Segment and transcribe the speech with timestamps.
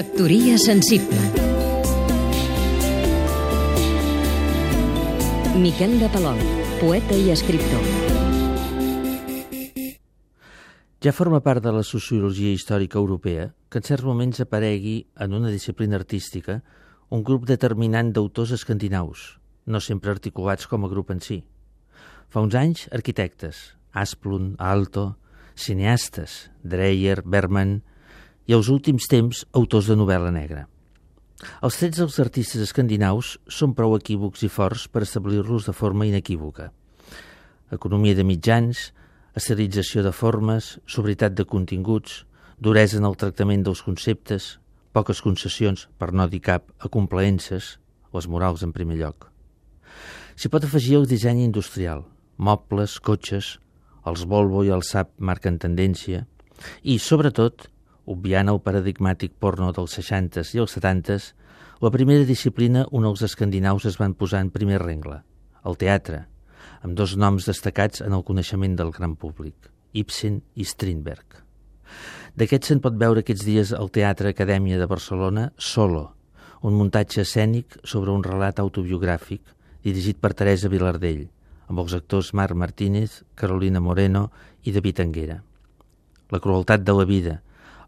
[0.00, 1.18] Factoria sensible
[5.60, 6.40] Miquel de Palol,
[6.80, 7.82] poeta i escriptor
[11.04, 15.52] Ja forma part de la sociologia històrica europea que en certs moments aparegui en una
[15.52, 16.62] disciplina artística
[17.10, 19.36] un grup determinant d'autors escandinaus,
[19.68, 21.42] no sempre articulats com a grup en si.
[22.32, 25.10] Fa uns anys, arquitectes, Asplund, Aalto,
[25.60, 27.82] cineastes, Dreyer, Berman,
[28.50, 30.64] i als últims temps autors de novel·la negra.
[31.62, 36.72] Els trets dels artistes escandinaus són prou equívocs i forts per establir-los de forma inequívoca.
[37.70, 38.90] Economia de mitjans,
[39.38, 42.24] esterilització de formes, sobrietat de continguts,
[42.58, 44.56] duresa en el tractament dels conceptes,
[44.90, 47.76] poques concessions, per no dir cap, a complaences,
[48.10, 49.30] les morals en primer lloc.
[50.34, 52.02] S'hi pot afegir el disseny industrial,
[52.36, 53.60] mobles, cotxes,
[54.02, 56.26] els Volvo i el Saab marquen tendència,
[56.82, 57.70] i, sobretot,
[58.10, 61.30] obviant el paradigmàtic porno dels 60s i els 70s,
[61.80, 65.22] la primera disciplina on els escandinaus es van posar en primer rengle,
[65.64, 66.24] el teatre,
[66.82, 71.40] amb dos noms destacats en el coneixement del gran públic, Ibsen i Strindberg.
[72.36, 76.10] D'aquest se'n pot veure aquests dies al Teatre Acadèmia de Barcelona Solo,
[76.62, 79.42] un muntatge escènic sobre un relat autobiogràfic
[79.84, 81.26] dirigit per Teresa Vilardell,
[81.70, 84.28] amb els actors Marc Martínez, Carolina Moreno
[84.64, 85.40] i David Anguera.
[86.30, 87.40] La crueltat de la vida,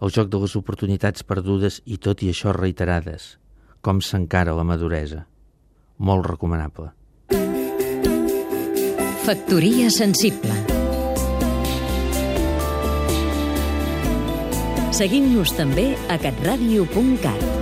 [0.03, 3.37] el joc de les oportunitats perdudes i tot i això reiterades,
[3.81, 5.25] com s'encara la maduresa.
[6.03, 6.91] Molt recomanable.
[9.23, 10.83] Factoria sensible
[14.93, 17.62] Seguim-nos també a catradio.cat